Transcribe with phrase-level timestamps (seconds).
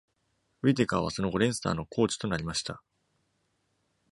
[0.63, 2.81] ウィテカーはその後、レンスターのコーチとなりました。